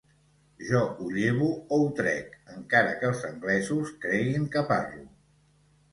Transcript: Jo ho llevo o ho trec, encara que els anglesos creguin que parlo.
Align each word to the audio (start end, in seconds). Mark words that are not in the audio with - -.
Jo 0.67 0.79
ho 1.01 1.09
llevo 1.17 1.49
o 1.57 1.79
ho 1.83 1.91
trec, 2.01 2.33
encara 2.55 2.97
que 3.03 3.09
els 3.13 3.21
anglesos 3.33 3.95
creguin 4.07 4.49
que 4.57 4.65
parlo. 4.73 5.07